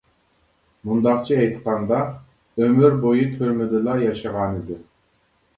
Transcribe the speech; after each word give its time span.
مۇنداقچە 0.91 1.37
ئېيتقاندا، 1.41 1.99
ئۆمۈر 2.63 2.97
بويى 3.05 3.29
تۈرمىدىلا 3.37 3.99
ياشىغانىدى. 4.07 4.83